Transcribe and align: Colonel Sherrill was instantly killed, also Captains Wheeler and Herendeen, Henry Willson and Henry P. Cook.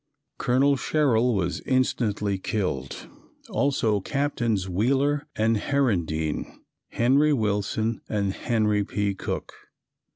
Colonel 0.39 0.77
Sherrill 0.77 1.35
was 1.35 1.59
instantly 1.61 2.39
killed, 2.39 3.07
also 3.51 3.99
Captains 3.99 4.67
Wheeler 4.67 5.27
and 5.35 5.57
Herendeen, 5.57 6.57
Henry 6.89 7.33
Willson 7.33 8.01
and 8.09 8.33
Henry 8.33 8.83
P. 8.83 9.13
Cook. 9.13 9.53